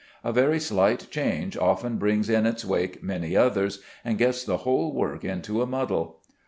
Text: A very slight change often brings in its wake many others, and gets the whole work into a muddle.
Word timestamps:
A 0.23 0.33
very 0.33 0.59
slight 0.59 1.11
change 1.11 1.55
often 1.55 1.97
brings 1.97 2.27
in 2.27 2.47
its 2.47 2.65
wake 2.65 3.03
many 3.03 3.37
others, 3.37 3.83
and 4.03 4.17
gets 4.17 4.43
the 4.43 4.57
whole 4.65 4.95
work 4.95 5.23
into 5.23 5.61
a 5.61 5.67
muddle. 5.67 6.21